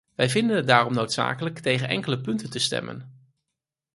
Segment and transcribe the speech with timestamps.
[0.15, 3.29] Wij vinden het daarom noodzakelijk tegen enkele punten te stemmen.